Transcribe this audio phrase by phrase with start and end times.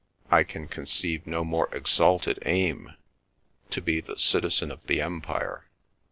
[0.31, 5.65] I can conceive no more exalted aim—to be the citizen of the Empire.